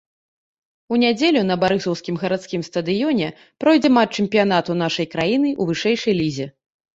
[0.93, 3.27] У нядзелю на барысаўскім гарадскім стадыёне
[3.65, 6.47] пройдзе матч чэмпіянату нашай краіны ў вышэйшай лізе.